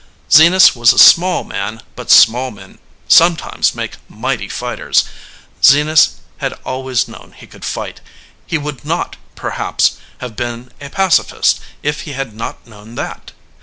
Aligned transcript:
Zenas 0.31 0.75
was 0.75 0.93
a 0.93 0.97
small 0.97 1.43
man, 1.43 1.83
but 1.95 2.09
small 2.09 2.49
men 2.49 2.79
sometimes 3.07 3.75
make 3.75 3.97
mighty 4.09 4.49
fighters. 4.49 5.05
Zenas 5.63 6.13
had 6.37 6.53
always 6.65 7.07
known 7.07 7.35
he 7.37 7.45
could 7.45 7.63
fight. 7.63 8.01
He 8.47 8.57
would 8.57 8.83
not, 8.83 9.17
perhaps, 9.35 9.97
have 10.17 10.35
been 10.35 10.71
a 10.81 10.89
pacifist 10.89 11.59
if 11.83 12.01
he 12.01 12.13
had 12.13 12.33
not 12.33 12.65
known 12.65 12.95
that. 12.95 13.31